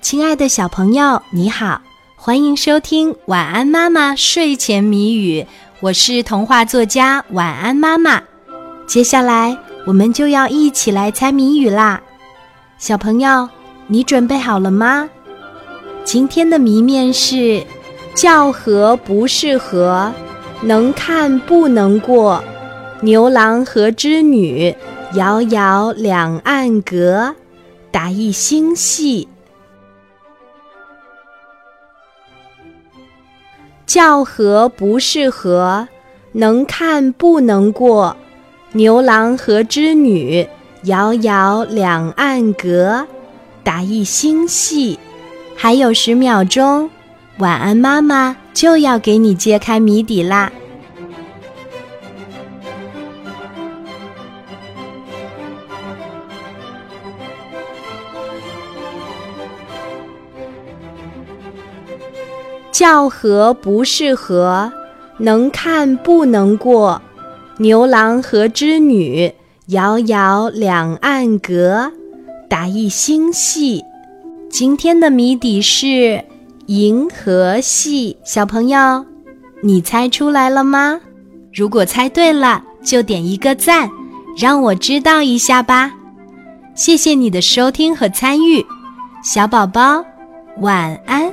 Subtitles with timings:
[0.00, 1.82] 亲爱的小朋友，你好，
[2.16, 5.42] 欢迎收听《晚安妈妈睡前谜语》，
[5.80, 8.22] 我是童话作家晚安妈妈。
[8.86, 12.00] 接下来我们就要一起来猜谜语啦，
[12.78, 13.46] 小朋友，
[13.88, 15.08] 你准备好了吗？
[16.02, 17.62] 今天的谜面是：
[18.14, 20.12] 叫和不是和，
[20.62, 22.42] 能看不能过，
[23.02, 24.74] 牛郎和织女，
[25.12, 27.34] 遥遥两岸隔，
[27.90, 29.28] 打一星系。
[33.92, 35.88] 叫和不是和，
[36.30, 38.16] 能看不能过，
[38.70, 40.46] 牛郎和织女，
[40.84, 43.04] 遥遥两岸隔，
[43.64, 44.96] 打一星系。
[45.56, 46.88] 还有十秒钟，
[47.38, 50.52] 晚安妈妈就要给你揭开谜底啦。
[62.72, 64.72] 叫和不是河，
[65.18, 67.00] 能看不能过，
[67.58, 69.32] 牛郎和织女，
[69.66, 71.92] 遥遥两岸隔，
[72.48, 73.84] 打一星系。
[74.48, 76.24] 今天的谜底是
[76.66, 78.16] 银河系。
[78.24, 79.04] 小朋友，
[79.62, 81.00] 你猜出来了吗？
[81.52, 83.90] 如果猜对了，就点一个赞，
[84.38, 85.92] 让我知道一下吧。
[86.74, 88.64] 谢谢你的收听和参与，
[89.22, 90.04] 小宝宝，
[90.58, 91.30] 晚安。